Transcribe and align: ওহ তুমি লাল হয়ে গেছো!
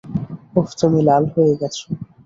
ওহ 0.55 0.67
তুমি 0.79 0.99
লাল 1.07 1.23
হয়ে 1.33 1.53
গেছো! 1.61 1.85